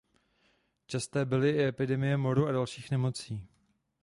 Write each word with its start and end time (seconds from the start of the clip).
Časté 0.87 1.25
byly 1.25 1.49
i 1.51 1.63
epidemie 1.63 2.17
moru 2.17 2.47
a 2.47 2.51
dalších 2.51 2.91
nemocí. 2.91 3.47